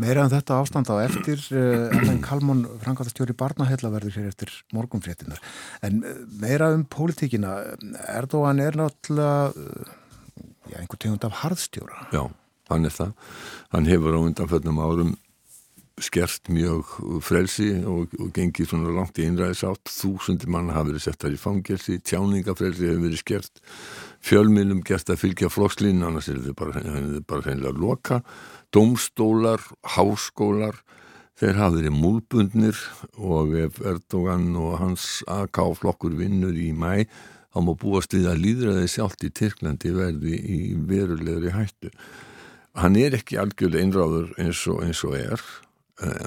Meira 0.00 0.24
en 0.24 0.32
þetta 0.32 0.60
ástand 0.62 0.90
á 0.90 0.96
eftir, 1.02 1.42
uh, 1.54 1.90
Ellen 1.94 2.22
Kalmón, 2.24 2.64
frangatastjóri 2.82 3.36
barnahella 3.38 3.90
verður 3.92 4.16
hér 4.18 4.30
eftir 4.30 4.54
morgunfréttinar. 4.74 5.42
En 5.86 6.00
uh, 6.02 6.22
meira 6.40 6.70
um 6.74 6.86
pólitíkina, 6.86 7.56
Erdóan 8.14 8.62
er 8.62 8.78
náttúrulega 8.78 9.50
uh, 9.50 9.92
já, 10.70 10.78
einhver 10.80 11.02
tegund 11.02 11.26
af 11.26 11.42
harðstjóra. 11.42 12.08
Já, 12.14 12.24
hann 12.72 12.88
er 12.88 12.96
það. 12.96 13.14
Hann 13.74 13.90
hefur 13.90 14.18
á 14.18 14.20
undanföllnum 14.24 14.82
árum 14.82 15.14
skert 16.02 16.48
mjög 16.50 16.88
frelsi 17.22 17.68
og, 17.86 18.14
og 18.18 18.32
gengið 18.34 18.70
svona 18.70 18.94
langt 18.94 19.18
í 19.20 19.26
einræðisátt. 19.28 19.92
Þúsundir 19.92 20.50
manna 20.50 20.74
hafi 20.74 20.92
verið 20.92 21.04
settar 21.06 21.34
í 21.34 21.38
fangelsi 21.40 22.00
tjáningafrelsi 22.02 22.88
hefur 22.88 23.04
verið 23.06 23.22
skert. 23.22 23.62
Fjölmilum 24.24 24.82
gert 24.86 25.12
að 25.12 25.20
fylgja 25.22 25.52
flokkslinn 25.52 26.02
annars 26.02 26.30
er 26.32 26.40
þetta 26.40 26.58
bara, 26.58 26.82
bara 27.28 27.46
hreinlega 27.46 27.78
loka. 27.78 28.20
Domstólar, 28.74 29.62
háskólar 29.94 30.80
þeir 31.38 31.58
hafi 31.58 31.80
verið 31.80 31.96
múlbundnir 31.98 32.82
og 33.18 33.54
ef 33.58 33.80
Erdogan 33.82 34.52
og 34.58 34.78
hans 34.82 35.22
AK 35.30 35.62
flokkur 35.80 36.14
vinnur 36.18 36.54
í 36.54 36.70
mæ 36.74 37.04
þá 37.54 37.58
má 37.62 37.74
búast 37.78 38.14
við 38.14 38.26
að 38.30 38.40
líðræði 38.42 38.86
sjálft 38.90 39.26
í 39.26 39.30
Tyrklandi 39.30 39.92
verði 39.94 40.38
í 40.38 40.58
verulegri 40.88 41.52
hættu. 41.54 41.90
Hann 42.74 42.98
er 42.98 43.14
ekki 43.14 43.38
algjörlega 43.38 43.86
einráður 43.86 44.32
eins 44.42 44.64
og, 44.66 44.80
eins 44.82 45.04
og 45.06 45.14
er 45.14 45.42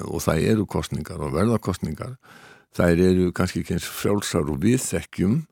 og 0.08 0.22
það 0.24 0.44
eru 0.52 0.64
kostningar 0.70 1.20
og 1.20 1.34
verðarkostningar 1.34 2.14
þær 2.76 3.02
eru 3.04 3.30
kannski 3.36 3.62
ekki 3.62 3.76
eins 3.76 3.88
frjálsar 3.88 4.48
og 4.48 4.60
viðþekkjum 4.62 5.42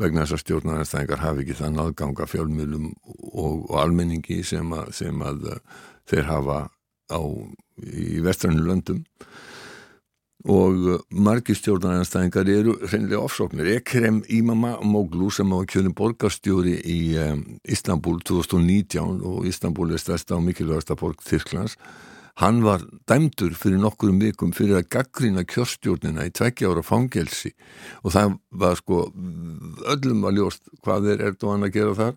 vegna 0.00 0.24
þess 0.24 0.36
að 0.36 0.42
stjórnarnarstæðingar 0.42 1.22
hafi 1.22 1.44
ekki 1.44 1.58
þann 1.60 1.80
aðganga 1.84 2.26
fjölmjölum 2.26 2.86
og, 2.90 3.66
og 3.70 3.74
almenningi 3.78 4.40
sem 4.46 4.72
að, 4.74 4.90
sem 4.98 5.20
að 5.22 5.50
eh, 5.52 5.82
þeir 6.10 6.30
hafa 6.30 6.60
á, 7.14 7.20
í 7.78 8.22
vestrannu 8.24 8.64
löndum 8.66 9.04
og 10.50 10.88
eh, 10.90 11.04
margi 11.14 11.54
stjórnarnarstæðingar 11.60 12.50
eru 12.50 12.74
reynilega 12.82 13.22
ofsóknir. 13.22 13.70
Ekrem 13.76 14.24
Imama 14.34 14.74
Moglu 14.82 15.30
sem 15.32 15.54
á 15.54 15.62
kjörnum 15.62 15.94
borgarstjóri 15.96 16.74
í 16.82 16.98
um, 17.22 17.44
Istanbul 17.62 18.18
2019 18.26 19.22
og 19.22 19.46
Istanbul 19.46 19.94
er 19.94 20.02
stærsta 20.02 20.34
og 20.40 20.42
mikilvægasta 20.48 20.98
borg 20.98 21.22
Þyrklands 21.22 21.78
Hann 22.42 22.64
var 22.66 22.82
dæmdur 23.06 23.54
fyrir 23.54 23.78
nokkurum 23.78 24.18
vikum 24.18 24.50
fyrir 24.56 24.80
að 24.80 24.88
gaggrýna 24.96 25.44
kjörstjórnina 25.46 26.26
í 26.26 26.32
tveggja 26.34 26.72
ára 26.72 26.82
fangelsi 26.82 27.52
og 28.02 28.14
það 28.16 28.36
var 28.50 28.80
sko 28.80 29.00
öllum 29.94 30.26
að 30.26 30.40
ljóst 30.40 30.64
hvað 30.82 31.12
er 31.12 31.26
Erdogan 31.30 31.66
að 31.68 31.76
gera 31.76 31.98
þar. 32.00 32.16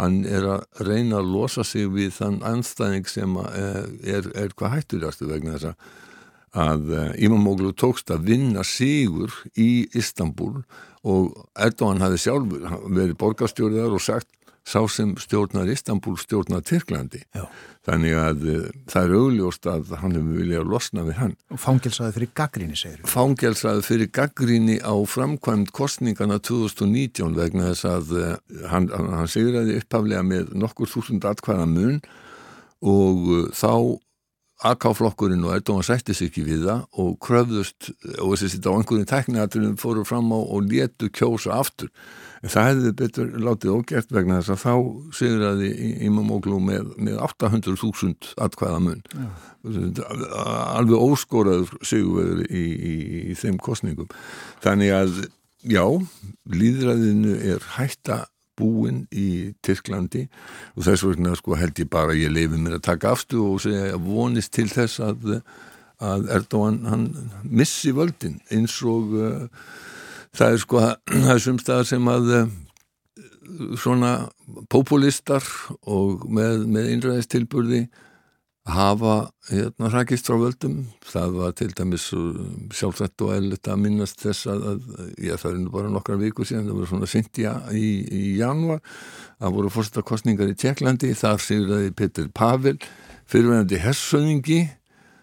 Hann 0.00 0.22
er 0.24 0.46
að 0.48 0.84
reyna 0.86 1.18
að 1.20 1.32
losa 1.34 1.64
sig 1.66 1.90
við 1.92 2.14
þann 2.16 2.38
anstæðing 2.46 3.10
sem 3.10 3.36
er, 3.36 3.90
er, 4.00 4.30
er 4.46 4.54
hvað 4.56 4.78
hætturastu 4.78 5.28
vegna 5.28 5.58
þess 5.58 5.74
að 6.56 6.94
Íman 7.22 7.44
Móglu 7.44 7.74
tókst 7.76 8.10
að 8.10 8.30
vinna 8.32 8.64
sigur 8.66 9.34
í 9.60 9.86
Istanbul 9.94 10.64
og 11.06 11.36
Erdogan 11.54 12.00
hafi 12.02 12.18
sjálfur 12.24 12.64
verið 12.88 13.18
borgarstjórið 13.20 13.92
og 13.92 14.02
sagt 14.02 14.32
sá 14.66 14.80
sem 14.92 15.14
stjórnar 15.20 15.70
Istanbul 15.72 16.16
stjórnar 16.20 16.64
Tyrklandi. 16.66 17.22
Já. 17.34 17.46
þannig 17.86 18.16
að 18.20 18.42
uh, 18.44 18.64
það 18.92 19.06
er 19.06 19.14
augljóst 19.16 19.66
að 19.70 19.92
hann 20.02 20.16
hefur 20.18 20.36
viljað 20.36 20.60
að 20.60 20.72
losna 20.74 21.04
við 21.06 21.16
hann. 21.16 21.36
Og 21.48 21.60
fangelsaði 21.62 22.16
fyrir 22.18 22.32
gaggríni 22.36 22.76
segir 22.76 23.00
við 23.00 23.14
fangelsaði 23.14 23.86
fyrir 23.86 24.10
gaggríni 24.18 24.76
á 24.84 24.94
framkvæmt 25.08 25.72
kostningana 25.76 26.36
2019 26.44 27.38
vegna 27.38 27.70
þess 27.70 27.88
að 27.88 28.12
uh, 28.20 28.34
hann, 28.68 28.90
hann 28.92 29.32
segir 29.32 29.56
að 29.56 29.72
þið 29.72 29.80
upphaflega 29.80 30.26
með 30.28 30.52
nokkur 30.60 30.92
þúsund 30.92 31.24
atkvæða 31.30 31.66
mun 31.72 31.98
og 32.84 33.26
uh, 33.32 33.48
þá 33.56 33.72
AK-flokkurinn 34.66 35.44
og 35.46 35.54
Erdogan 35.56 35.86
sætti 35.86 36.14
sig 36.16 36.30
ekki 36.30 36.42
við 36.44 36.66
það 36.68 36.82
og 37.00 37.14
kröfðust 37.24 37.90
og 38.18 38.34
þessi 38.34 38.50
sitt 38.54 38.66
á 38.68 38.72
einhverjum 38.74 39.08
tekniatriðum 39.08 39.78
fóru 39.80 40.04
fram 40.08 40.32
á 40.36 40.38
og 40.40 40.66
léttu 40.68 41.08
kjósa 41.08 41.54
aftur. 41.56 41.88
En 42.44 42.52
það 42.52 42.68
hefði 42.68 42.92
betur 43.00 43.32
látið 43.40 43.74
ógert 43.74 44.12
vegna 44.12 44.40
þess 44.40 44.54
að 44.54 44.62
þá 44.64 44.74
sigur 45.16 45.46
að 45.48 45.64
Ímamóglú 46.08 46.60
með, 46.64 46.92
með 46.96 47.18
800.000 47.26 48.34
atkvæða 48.40 48.80
mun 48.84 49.02
Já. 49.12 49.26
alveg 50.76 50.96
óskóraður 50.96 51.74
sigurvegur 51.84 52.46
í, 52.48 52.64
í, 52.64 52.94
í 53.32 53.36
þeim 53.36 53.60
kostningum 53.60 54.08
þannig 54.64 54.94
að 54.96 55.20
já, 55.68 55.84
líðræðinu 56.48 57.36
er 57.52 57.64
hætta 57.76 58.22
búin 58.60 59.02
í 59.10 59.52
Tyrklandi 59.64 60.26
og 60.76 60.86
þess 60.86 61.06
vegna 61.08 61.34
sko 61.38 61.58
held 61.58 61.82
ég 61.82 61.90
bara 61.92 62.16
ég 62.16 62.32
leiði 62.32 62.60
mér 62.60 62.78
að 62.78 62.86
taka 62.90 63.14
afstu 63.14 63.42
og 63.46 63.60
segja 63.64 63.94
að 63.94 64.08
vonist 64.08 64.52
til 64.56 64.68
þess 64.70 65.02
að, 65.04 65.30
að 66.00 66.28
Erdogan 66.38 66.82
hann 66.88 67.06
missi 67.44 67.94
völdin 67.96 68.40
eins 68.52 68.78
og 68.86 69.14
uh, 69.16 69.46
það 70.36 70.56
er 70.56 70.64
sko 70.64 70.84
það 71.24 71.32
er 71.36 71.44
sumstaðar 71.46 71.90
sem 71.90 72.12
að 72.12 72.34
uh, 72.36 72.44
svona 73.80 74.12
populistar 74.70 75.44
og 75.82 76.28
með, 76.30 76.64
með 76.70 76.94
innræðistilburði 76.94 77.84
hafa 78.68 79.30
hérna 79.48 79.88
hrakist 79.90 80.28
frá 80.28 80.36
völdum. 80.38 80.82
Það 81.06 81.36
var 81.38 81.54
til 81.56 81.70
dæmis 81.76 82.08
sjálfsett 82.76 83.24
og 83.24 83.32
eðlut 83.34 83.70
að 83.70 83.80
minnast 83.84 84.20
þess 84.22 84.48
að, 84.50 84.66
að 84.72 85.14
já, 85.16 85.34
það 85.40 85.50
er 85.50 85.60
nú 85.62 85.72
bara 85.74 85.92
nokkar 85.92 86.20
vikur 86.20 86.48
síðan 86.48 86.68
það 86.68 86.80
voru 86.80 86.90
svona 86.90 87.10
sint 87.10 87.40
í, 87.40 87.46
í, 87.76 88.24
januar 88.38 88.82
það 89.40 89.56
voru 89.56 89.72
fórsta 89.72 90.04
kostningar 90.06 90.52
í 90.52 90.58
Tjekklandi 90.58 91.14
þar 91.18 91.40
sigurðaði 91.44 91.94
Petur 91.96 92.28
Pavel 92.36 92.76
fyrirvenandi 93.30 93.80
hersöðingi 93.80 94.60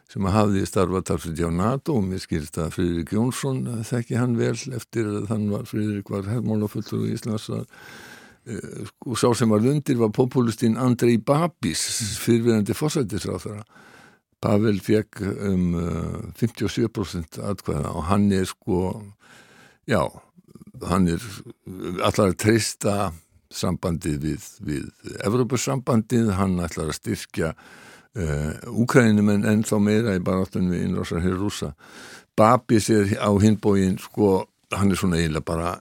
sem 0.08 0.27
hafði 0.32 0.63
starfað 0.67 1.08
tarfið 1.10 1.41
hjá 1.41 1.50
NATO 1.51 1.98
og 2.00 2.06
mér 2.08 2.22
skilst 2.24 2.58
að 2.62 2.77
Friðrik 2.77 3.12
Jónsson 3.15 3.65
þekki 3.86 4.20
hann 4.20 4.38
vel 4.39 4.56
eftir 4.56 5.10
að 5.12 5.27
þann 5.32 5.50
var 5.51 5.65
Friðrik 5.67 6.12
var 6.13 6.29
herrmálafullur 6.32 7.10
í 7.10 7.17
Íslands 7.17 7.50
að 7.51 7.65
og 8.48 8.88
sko, 8.88 9.16
sá 9.20 9.27
sem 9.36 9.51
var 9.51 9.66
undir 9.68 9.98
var 10.00 10.13
populistinn 10.16 10.77
Andrei 10.80 11.18
Babis 11.18 11.82
fyrirverðandi 12.24 12.75
fórsættisráþara 12.77 13.66
Pavel 14.42 14.80
fekk 14.84 15.22
um 15.50 15.75
57% 16.38 17.39
atkvæða 17.42 17.92
og 17.92 18.06
hann 18.08 18.30
er 18.32 18.46
sko 18.48 18.92
já, 19.89 20.04
hann 20.86 21.08
er 21.12 21.24
allar 22.06 22.32
að 22.32 22.38
treysta 22.44 22.96
sambandið 23.54 24.18
við, 24.22 24.48
við 24.62 25.13
Evrópussambandið, 25.25 26.34
hann 26.38 26.60
ætlar 26.63 26.92
að 26.92 27.00
styrkja 27.00 27.54
uh, 27.54 28.51
Úkrænum 28.75 29.32
en 29.34 29.48
ennþá 29.48 29.80
meira 29.82 30.16
í 30.18 30.24
baráttunum 30.24 30.75
við 30.75 30.88
innrásar 30.88 31.24
hér 31.24 31.39
rúsa 31.39 31.74
Babis 32.38 32.92
er 32.94 33.16
á 33.18 33.32
hinbóin 33.42 33.98
sko, 34.00 34.46
hann 34.72 34.92
er 34.92 35.00
svona 35.00 35.20
eiginlega 35.20 35.48
bara 35.48 35.77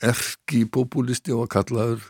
erki 0.00 0.64
populisti 0.72 1.34
og 1.34 1.44
að 1.44 1.50
kallaður 1.54 2.06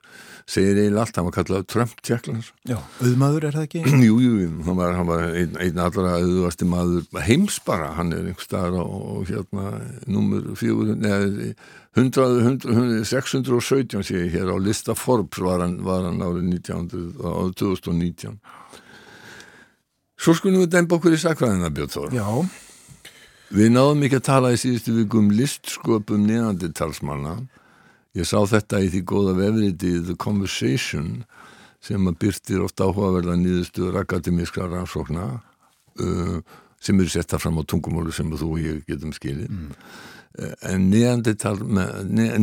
segir 0.50 0.78
eiginlega 0.78 1.04
allt, 1.04 1.18
hann 1.18 1.26
var 1.26 1.34
kallaður 1.36 1.66
Trump 1.70 2.02
Tjekklands. 2.06 2.50
Já, 2.68 2.76
auðmaður 3.02 3.46
er 3.48 3.58
það 3.58 3.66
ekki? 3.66 3.82
jú, 4.08 4.16
jú, 4.24 4.48
hann 4.66 4.78
var, 4.78 4.94
hann 4.98 5.10
var 5.10 5.24
einn, 5.28 5.58
einn 5.62 5.82
allra 5.82 6.14
auðvasti 6.18 6.68
maður 6.70 7.22
heims 7.26 7.58
bara, 7.66 7.92
hann 7.98 8.14
er 8.14 8.30
einhver 8.30 8.46
staðar 8.46 8.80
og 8.84 9.26
hérna 9.30 9.74
numur 10.10 10.52
400, 10.58 11.54
100, 11.98 12.26
100, 12.46 13.04
617 13.10 14.06
sé 14.06 14.24
ég 14.24 14.34
hér 14.38 14.54
á 14.54 14.56
lista 14.62 14.94
Forbes 14.98 15.42
var 15.42 15.64
hann, 15.64 15.80
var 15.86 16.06
hann 16.06 16.22
árið 16.22 16.46
1900, 16.60 17.14
árið 17.26 17.56
2019 17.64 18.40
Svo 20.20 20.34
skulum 20.36 20.60
við 20.60 20.74
dæmba 20.74 20.98
okkur 20.98 21.14
í 21.16 21.18
sakvæðina 21.20 21.70
Björn 21.72 21.92
Þór. 21.94 22.10
Já. 22.12 22.26
Við 23.56 23.70
náðum 23.72 24.02
ekki 24.04 24.18
að 24.18 24.26
tala 24.26 24.50
í 24.52 24.58
síðustu 24.60 24.92
vikum 24.98 25.30
listsköpum 25.32 26.26
neðandi 26.28 26.68
talsmanna 26.76 27.38
Ég 28.18 28.26
sá 28.26 28.40
þetta 28.42 28.80
í 28.82 28.88
því 28.90 29.00
góða 29.06 29.36
vefriti 29.38 29.92
The 30.02 30.16
Conversation 30.18 31.22
sem 31.84 32.08
að 32.10 32.18
byrtir 32.24 32.64
oft 32.64 32.80
áhugaverða 32.82 33.36
nýðustuður 33.38 34.00
akademískra 34.02 34.66
rannsókna 34.68 35.26
uh, 35.38 36.38
sem 36.80 36.98
eru 37.00 37.10
setta 37.12 37.38
fram 37.40 37.60
á 37.60 37.62
tungumólu 37.68 38.12
sem 38.12 38.32
þú 38.32 38.48
og 38.56 38.60
ég 38.64 38.82
getum 38.88 39.12
skilið 39.14 39.50
mm. 39.52 39.72
en 40.72 40.80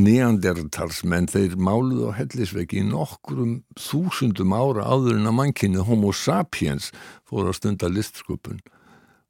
neandertalsmenn 0.05 1.29
þeir 1.33 1.57
máluð 1.59 2.07
á 2.09 2.11
hellisveggi 2.21 2.81
í 2.81 2.87
nokkrum 2.87 3.59
þúsundum 3.81 4.53
ára 4.57 4.87
áður 4.87 5.17
en 5.19 5.29
að 5.29 5.37
mannkynni 5.41 5.81
homo 5.83 6.09
sapiens 6.15 6.85
fór 7.27 7.49
á 7.49 7.53
stunda 7.57 7.87
listsköpun 7.91 8.59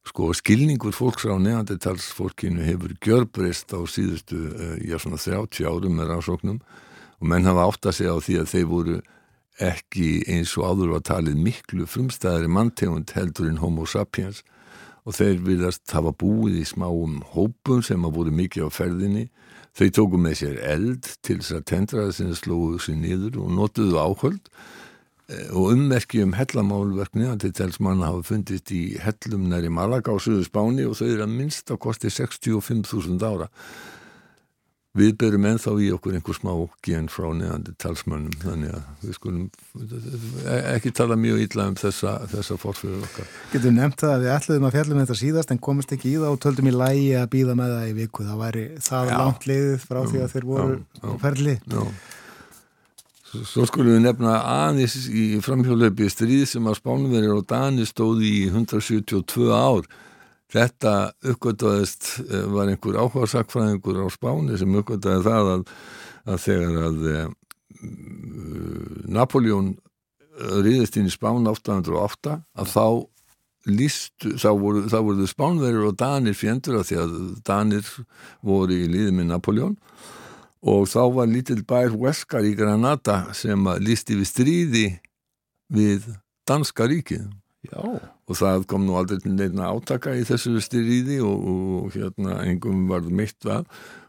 sko 0.10 0.32
skilningur 0.38 0.96
fólks 0.96 1.28
á 1.28 1.36
neandertalsfólkinu 1.42 2.64
hefur 2.66 2.96
gjörbreyst 3.04 3.74
á 3.76 3.80
síðustu, 3.90 4.40
já 4.84 4.98
svona 5.00 5.20
30 5.20 5.68
árum 5.68 5.98
með 6.00 6.12
rásóknum 6.14 6.60
og 7.18 7.30
menn 7.30 7.48
hafa 7.48 7.68
átt 7.68 7.90
að 7.90 7.98
segja 8.00 8.16
á 8.16 8.20
því 8.24 8.36
að 8.42 8.52
þeir 8.54 8.68
voru 8.72 8.98
ekki 9.58 10.10
eins 10.30 10.54
og 10.58 10.68
áður 10.70 10.94
var 10.96 11.04
talið 11.08 11.40
miklu 11.42 11.88
frumstæðari 11.90 12.50
manntegund 12.52 13.14
heldur 13.18 13.50
en 13.50 13.62
homo 13.62 13.88
sapiens 13.90 14.44
og 15.08 15.16
þeir 15.16 15.40
viljast 15.46 15.96
hafa 15.96 16.12
búið 16.12 16.60
í 16.62 16.66
smáum 16.68 17.22
hópum 17.34 17.82
sem 17.86 18.04
hafa 18.04 18.16
búið 18.18 18.34
mikið 18.42 18.68
á 18.68 18.70
ferðinni. 18.76 19.28
Þau 19.78 19.88
tóku 19.94 20.20
með 20.20 20.36
sér 20.42 20.58
eld 20.68 21.08
til 21.24 21.38
þess 21.40 21.56
að 21.56 21.68
tendraða 21.72 22.16
sinni 22.18 22.36
slóðu 22.36 22.82
sér 22.84 23.00
niður 23.00 23.40
og 23.44 23.54
notuðu 23.56 24.02
áhöld. 24.02 24.44
eh, 24.44 24.97
og 25.28 25.74
ummerki 25.74 26.22
um 26.24 26.32
hellamálverkni 26.38 27.28
að 27.28 27.42
til 27.44 27.54
tels 27.60 27.82
manna 27.84 28.14
hafa 28.14 28.24
fundist 28.30 28.72
í 28.72 28.96
hellum 29.04 29.50
næri 29.52 29.68
Malaga 29.68 30.16
á 30.16 30.18
Suðu 30.24 30.46
Spáni 30.48 30.88
og 30.88 30.96
þau 30.96 31.10
eru 31.10 31.26
að 31.26 31.34
minnst 31.36 31.72
að 31.74 31.82
kosti 31.84 32.12
65.000 32.14 33.20
ára. 33.28 33.50
Við 34.98 35.12
berum 35.20 35.44
ennþá 35.46 35.74
í 35.84 35.90
okkur 35.94 36.16
einhver 36.18 36.38
smá 36.38 36.54
gen 36.82 37.10
frá 37.12 37.28
neðandi 37.36 37.76
talsmönnum 37.78 38.34
þannig 38.42 38.72
að 38.74 39.04
við 39.04 39.18
skulum 39.20 39.44
e- 40.48 40.64
ekki 40.72 40.94
tala 40.96 41.20
mjög 41.20 41.44
ítla 41.44 41.68
um 41.70 41.76
þessa, 41.78 42.16
þessa 42.32 42.58
fórfyrir 42.58 43.04
okkar. 43.06 43.28
Getur 43.52 43.76
nefnt 43.76 44.02
það 44.02 44.16
að 44.16 44.24
við 44.24 44.34
ætluðum 44.38 44.70
að 44.70 44.78
fjallum 44.78 45.02
þetta 45.04 45.18
síðast 45.22 45.54
en 45.54 45.62
komist 45.68 45.94
ekki 45.94 46.16
í 46.16 46.22
það 46.24 46.38
og 46.38 46.40
töldum 46.48 46.72
í 46.72 46.74
lægi 46.74 47.12
að 47.20 47.28
býða 47.36 47.58
með 47.60 47.76
það 47.76 47.92
í 47.92 47.98
viku. 48.00 48.30
Það 48.32 48.46
væri 48.46 48.66
það 48.88 49.12
já, 49.12 49.18
langt 49.22 49.50
liðið 49.52 49.78
frá 49.84 50.00
já, 50.00 50.08
því 50.14 50.24
að 50.24 50.34
þeir 50.34 50.48
voru 50.54 50.80
já, 50.80 51.12
ferli. 51.28 51.60
Já 51.68 51.84
Svo 53.28 53.66
skulum 53.68 53.98
við 53.98 54.06
nefna 54.06 54.38
aðeins 54.48 54.96
í 55.12 55.26
framhjólöpi 55.44 56.08
stríð 56.12 56.46
sem 56.48 56.68
að 56.70 56.78
spánverðir 56.80 57.34
og 57.36 57.48
Dani 57.50 57.88
stóði 57.88 58.30
í 58.30 58.44
172 58.48 59.50
ár. 59.52 59.88
Þetta 60.54 60.94
uppgöttaðist 61.28 62.14
eh, 62.24 62.46
var 62.54 62.72
einhver 62.72 63.02
áhugarsakfræðingur 63.02 64.00
á 64.00 64.08
Spáni 64.14 64.56
sem 64.60 64.78
uppgöttaði 64.80 65.26
það 65.26 65.52
að, 65.58 65.66
að 66.24 66.40
þegar 66.46 66.78
að 66.86 67.04
e, 67.12 67.18
Napoleon 69.12 69.74
riðist 70.64 70.96
inn 70.96 71.10
í 71.10 71.12
Spán 71.12 71.50
808 71.52 72.38
að 72.40 72.72
þá 72.72 72.88
lístu, 73.68 74.38
þá 74.40 74.50
voru, 74.56 74.86
voru 74.88 75.28
Spánverður 75.28 75.90
og 75.90 76.00
Danir 76.00 76.38
fjendur 76.38 76.80
að 76.80 76.88
því 76.94 77.02
að 77.02 77.18
Danir 77.44 77.92
voru 78.40 78.78
í 78.78 78.88
líði 78.88 79.18
með 79.18 79.34
Napoleon 79.34 79.76
og 79.76 80.18
þá 80.90 81.02
var 81.16 81.30
lítill 81.30 81.64
bær 81.68 81.92
Huescar 81.94 82.46
í 82.48 82.56
Granada 82.58 83.28
sem 83.38 83.68
lísti 83.84 84.18
við 84.18 84.32
stríði 84.32 84.88
við 85.74 86.08
Danska 86.48 86.88
ríkið. 86.88 87.28
Já. 87.68 87.82
og 88.28 88.36
það 88.38 88.66
kom 88.70 88.86
nú 88.86 88.98
aldrei 89.00 89.18
neina 89.26 89.72
átaka 89.72 90.14
í 90.16 90.24
þessu 90.28 90.60
styríði 90.64 91.18
og, 91.26 91.48
og 91.48 91.96
hérna 91.96 92.42
engum 92.48 92.86
varð 92.88 93.10
meitt 93.12 93.48
var 93.48 93.66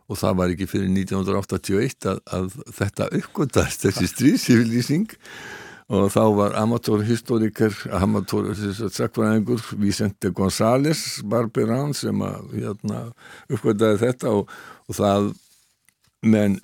og 0.08 0.18
það 0.20 0.36
var 0.40 0.52
ekki 0.52 0.68
fyrir 0.70 0.90
1981 0.92 2.08
að, 2.12 2.20
að 2.36 2.52
þetta 2.76 3.08
uppgötast 3.20 3.86
þessi 3.86 4.08
stríðsifilísing 4.12 5.16
og 5.88 6.10
þá 6.12 6.22
var 6.36 6.56
amatórhistoriker 6.60 7.74
amatórhistoriker 7.96 9.64
Vicente 9.80 10.32
González 10.36 11.22
Barberán 11.24 11.94
sem 11.96 12.20
að 12.24 12.56
hérna, 12.58 13.04
uppgötaði 13.48 14.02
þetta 14.04 14.34
og, 14.36 14.56
og 14.86 14.98
það 14.98 15.30
menn 16.26 16.58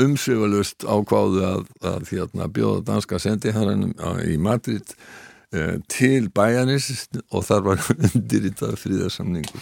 umsöfalust 0.00 0.84
ákváðu 0.84 1.44
að, 1.46 1.62
að 1.88 2.10
hérna, 2.12 2.50
bjóða 2.52 2.84
danska 2.90 3.20
sendiherranum 3.22 3.94
í 4.26 4.36
Madrid 4.36 4.96
Eh, 5.54 5.76
til 5.86 6.26
bæjanis 6.34 7.06
og 7.30 7.44
þar 7.46 7.60
var 7.62 7.82
undirritað 8.08 8.72
fríðarsamningu 8.82 9.60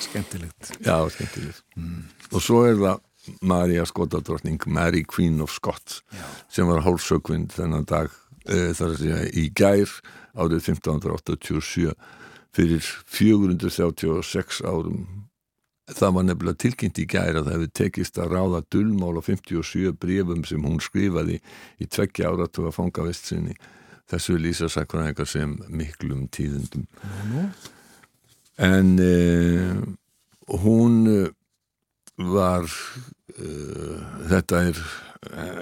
Skemmtilegt 0.00 0.70
Já, 0.80 0.96
skemmtilegt 1.12 1.60
mm. 1.76 2.06
og 2.32 2.40
svo 2.40 2.62
er 2.64 2.78
það 2.80 3.36
Marja 3.44 3.84
Skotadrottning 3.84 4.64
Mary 4.64 5.02
Queen 5.04 5.42
of 5.44 5.52
Scots 5.52 6.00
Já. 6.08 6.24
sem 6.48 6.70
var 6.70 6.80
hálfsökvind 6.86 7.52
þennan 7.52 7.84
dag 7.84 8.08
e, 8.48 8.72
þar 8.78 8.94
að 8.94 8.96
segja 9.02 9.20
í 9.36 9.44
gær 9.60 9.92
árið 10.40 10.70
1587 10.72 11.92
fyrir 12.56 12.90
436 13.18 14.64
árum 14.64 15.25
það 15.94 16.14
var 16.16 16.26
nefnilega 16.26 16.60
tilkynnt 16.64 16.98
í 16.98 17.06
gær 17.10 17.38
að 17.38 17.46
það 17.46 17.54
hefði 17.54 17.70
tekist 17.80 18.18
að 18.18 18.34
ráða 18.34 18.62
dullmál 18.74 19.14
á 19.20 19.22
57 19.26 19.94
brefum 20.02 20.44
sem 20.48 20.66
hún 20.66 20.82
skrifaði 20.82 21.38
í 21.78 21.86
tveggja 21.86 22.32
áratúa 22.32 22.74
fangavestinni 22.74 23.54
þessu 24.10 24.38
lýsa 24.38 24.70
sakkuræðingar 24.70 25.30
sem 25.30 25.56
miklum 25.70 26.26
tíðundum 26.34 26.86
mm. 27.06 27.48
en 28.66 28.92
eh, 29.02 29.74
hún 30.62 31.00
eh, 31.10 31.30
var 32.16 32.66
eh, 33.36 33.98
þetta 34.30 34.62
er 34.70 34.82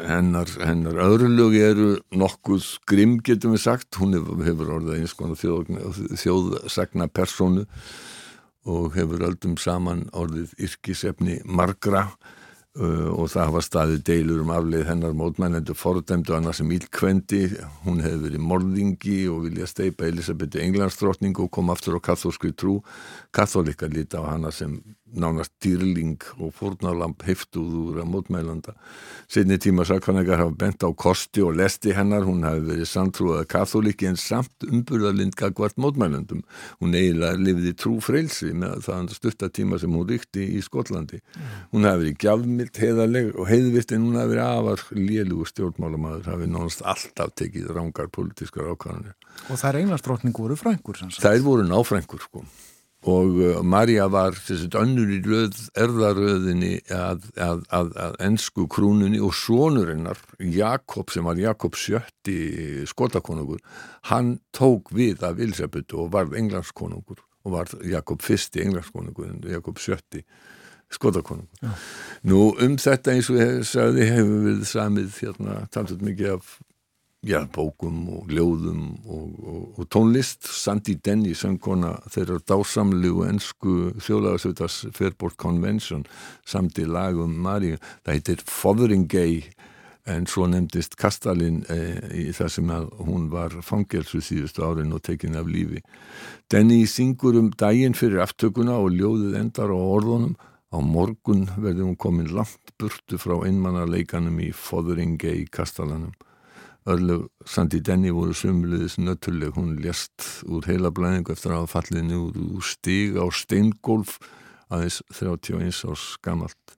hennar, 0.09 0.51
hennar 0.61 0.99
öðrulögi 1.05 1.63
eru 1.65 1.91
nokkuð 2.15 2.67
grimm 2.89 3.19
getum 3.25 3.55
við 3.55 3.65
sagt. 3.65 3.97
Hún 4.01 4.17
hefur 4.45 4.75
orðið 4.77 4.99
eins 4.99 5.15
konar 5.17 5.39
þjóð, 5.41 5.71
þjóðsagna 6.21 7.09
personu 7.13 7.65
og 8.65 8.95
hefur 8.97 9.27
öldum 9.29 9.59
saman 9.61 10.07
orðið 10.13 10.57
yrkisefni 10.69 11.41
margra 11.45 12.09
Uh, 12.75 13.07
og 13.15 13.29
það 13.31 13.45
hafa 13.47 13.61
staðið 13.63 14.01
deilur 14.03 14.41
um 14.43 14.49
afleið 14.51 14.89
hennar 14.89 15.13
mótmænendur 15.15 15.77
fordæmdu 15.79 16.35
annars 16.35 16.59
sem 16.59 16.73
ílkvendi, 16.75 17.45
hún 17.85 18.01
hefði 18.03 18.25
verið 18.25 18.43
morðingi 18.43 19.19
og 19.31 19.45
vilja 19.45 19.69
steipa 19.71 20.09
Elisabethu 20.09 20.59
Englandsdrottning 20.59 21.39
og 21.39 21.53
kom 21.55 21.71
aftur 21.71 22.01
á 22.03 22.07
kathólskri 22.11 22.51
trú. 22.51 22.81
Katholika 23.31 23.87
líti 23.87 24.19
á 24.19 24.27
hana 24.27 24.51
sem 24.51 24.75
nánast 25.13 25.53
dýrling 25.63 26.23
og 26.41 26.55
fórnalamp 26.57 27.23
heftuð 27.27 27.75
úr 27.81 28.01
að 28.03 28.09
mótmælanda. 28.11 28.75
Setni 29.31 29.59
tíma 29.61 29.85
sakvannegar 29.87 30.41
hafa 30.41 30.55
bent 30.59 30.83
á 30.83 30.91
kosti 30.97 31.45
og 31.45 31.55
lesti 31.59 31.93
hennar, 31.95 32.25
hún 32.27 32.45
hafi 32.47 32.65
verið 32.67 32.89
samtrúað 32.89 33.45
katholiki 33.53 34.09
en 34.09 34.19
samt 34.21 34.67
umburðarlind 34.67 35.37
gagvart 35.39 35.79
mótmælandum. 35.81 36.43
Hún 36.81 36.97
eiginlega 36.97 37.39
lifiði 37.39 37.75
trú 37.79 37.95
freilsi 38.05 38.53
með 38.57 38.83
það 38.89 39.15
stuttatíma 39.19 39.79
sem 39.83 39.95
hún 39.95 40.09
ríkti 40.09 40.49
í 40.57 40.65
Skotlandi. 40.65 41.21
Hún 41.75 41.87
hafi 41.89 42.05
verið 42.07 42.21
gjafmilt, 42.25 42.83
heiðarleg 42.83 43.33
og 43.37 43.49
heiðvirt 43.53 43.95
en 43.95 44.07
hún 44.09 44.19
hafi 44.19 44.35
verið 44.35 44.45
afar 44.49 44.85
lélugur 44.99 45.53
stjórnmálamadur, 45.53 46.29
hafi 46.33 46.51
nánast 46.51 46.85
alltaf 46.85 47.35
tekið 47.39 47.73
rángar 47.77 48.11
politískar 48.15 48.73
ákvæðanir. 48.73 49.17
Og 49.51 49.59
það 49.61 49.71
er 49.71 49.83
einastrótning 49.85 50.37
voru 50.37 50.59
frængur? 50.59 51.05
Það 51.13 51.35
er 51.35 51.45
voru 51.45 51.67
náfrængur 51.69 52.25
sko 52.25 52.47
og 53.05 53.37
uh, 53.37 53.61
Marja 53.67 54.07
var 54.13 54.37
sagt, 54.39 54.77
önnur 54.81 55.11
í 55.13 55.21
röð, 55.25 55.59
erðaröðinni 55.77 56.79
að, 56.93 57.29
að, 57.37 57.61
að, 57.69 57.93
að 58.01 58.17
ennsku 58.25 58.67
krúnunni 58.73 59.21
og 59.23 59.35
svonurinnar 59.37 60.21
Jakob 60.41 61.13
sem 61.13 61.27
var 61.29 61.41
Jakob 61.41 61.77
sjötti 61.77 62.39
skotakonungur, 62.89 63.61
hann 64.09 64.39
tók 64.57 64.93
við 64.97 65.25
af 65.27 65.41
Elisabeth 65.43 65.97
og 65.97 66.13
varð 66.17 66.37
englandskonungur 66.41 67.21
og 67.45 67.53
var 67.53 67.73
Jakob 67.85 68.25
fyrsti 68.25 68.65
englandskonungur, 68.65 69.37
Jakob 69.53 69.81
sjötti 69.83 70.25
skotakonungur. 70.93 71.61
Ja. 71.61 71.75
Nú 72.31 72.53
um 72.63 72.79
þetta 72.81 73.13
eins 73.13 73.29
og 73.33 73.41
ég 73.43 73.65
sagði 73.69 74.09
hefur 74.15 74.47
við 74.49 74.65
samið 74.71 75.19
hérna, 75.21 75.65
talsett 75.75 76.05
mikið 76.05 76.39
af 76.39 76.57
já, 77.25 77.41
bókum 77.49 78.09
og 78.19 78.31
ljóðum 78.33 78.83
og, 79.09 79.29
og, 79.41 79.63
og 79.81 79.87
tónlist. 79.93 80.45
Sandy 80.45 80.97
Denny, 81.05 81.33
söngkona 81.37 81.95
þeirra 82.13 82.39
dásamlegu 82.45 83.25
ennsku 83.29 83.95
þjóðlagasvitars 84.05 84.85
Fairport 84.97 85.39
Convention 85.41 86.05
samt 86.47 86.79
í 86.81 86.87
lagum 86.89 87.37
Maríu. 87.45 87.79
Það 88.05 88.19
heitir 88.19 88.43
Fotheringay 88.49 89.39
en 90.11 90.27
svo 90.29 90.45
nefndist 90.53 90.99
Kastalin 91.01 91.63
eh, 91.73 91.97
í 92.13 92.27
það 92.37 92.51
sem 92.59 92.75
að 92.75 92.91
hún 93.07 93.31
var 93.33 93.57
fangelsu 93.65 94.21
síðustu 94.25 94.67
árin 94.67 94.93
og 94.93 95.01
tekin 95.07 95.39
af 95.41 95.49
lífi. 95.49 95.81
Denny 96.53 96.83
syngur 96.91 97.41
um 97.41 97.49
daginn 97.57 97.97
fyrir 97.97 98.25
aftökuna 98.27 98.77
og 98.83 98.93
ljóðið 98.93 99.41
endar 99.41 99.73
á 99.73 99.79
orðunum. 99.81 100.37
Á 100.75 100.79
morgun 100.83 101.47
verður 101.55 101.87
hún 101.87 101.97
komin 101.97 102.33
langt 102.35 102.75
burtu 102.83 103.17
frá 103.23 103.39
einmannarleikanum 103.47 104.41
í 104.43 104.53
Fotheringay 104.53 105.47
Kastalanum 105.55 106.13
Örlug 106.85 107.31
Sandi 107.49 107.81
Denny 107.81 108.11
voru 108.13 108.35
sumulegis 108.37 108.99
nöttuleg, 109.01 109.55
hún 109.57 109.79
lést 109.81 110.45
úr 110.45 110.67
heila 110.69 110.91
blæðingu 110.93 111.33
eftir 111.33 111.55
að 111.57 111.71
fallið 111.73 112.03
nýður 112.11 112.41
úr 112.59 112.67
stíg 112.69 113.17
á 113.17 113.25
steingolf 113.33 114.19
aðeins 114.69 115.01
31 115.17 115.81
árs 115.89 116.05
gamalt. 116.25 116.77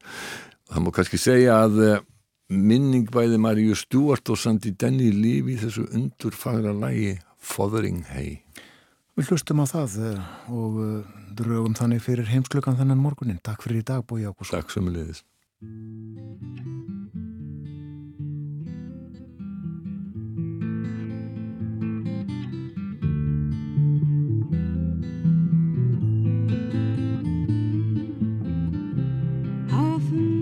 Það 0.70 0.84
má 0.84 0.90
kannski 0.94 1.18
segja 1.18 1.58
að 1.64 1.82
eh, 1.82 2.04
minning 2.54 3.10
bæði 3.10 3.40
Maríu 3.42 3.74
Stúart 3.78 4.30
og 4.30 4.38
Sandi 4.38 4.76
Denny 4.78 5.10
lífi 5.10 5.56
í 5.56 5.60
þessu 5.64 5.88
undurfagra 5.90 6.74
lægi 6.74 7.16
Fothering 7.42 8.04
Hay. 8.12 8.42
Við 9.18 9.32
hlustum 9.32 9.62
á 9.62 9.66
það 9.66 9.98
eh, 10.06 10.26
og 10.54 10.82
eh, 10.84 11.14
drögum 11.38 11.74
þannig 11.78 12.04
fyrir 12.06 12.30
heimsklugan 12.30 12.78
þennan 12.78 13.02
morgunin. 13.02 13.42
Takk 13.42 13.66
fyrir 13.66 13.82
í 13.82 13.88
dag, 13.90 14.06
Bói 14.06 14.22
Ákusson. 14.28 14.54
Takk 14.54 14.70
sömulegis. 14.74 15.24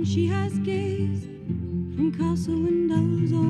She 0.04 0.26
has 0.26 0.52
gazed 0.58 1.24
from 1.96 2.12
castle 2.12 2.60
windows 2.60 3.32
all 3.32 3.40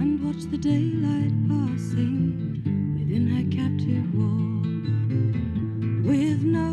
and 0.00 0.24
watched 0.24 0.50
the 0.50 0.56
daylight 0.56 1.30
passing 1.46 2.62
within 2.98 3.26
her 3.28 3.44
captive 3.54 4.14
wall 4.14 4.62
with 6.02 6.42
no 6.42 6.72